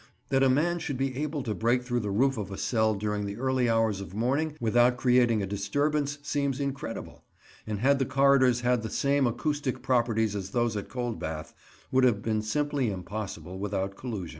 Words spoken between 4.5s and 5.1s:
without